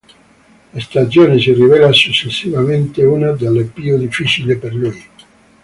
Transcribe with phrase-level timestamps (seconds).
[0.73, 5.05] La stagione si rivela successivamente una delle più difficili per lui.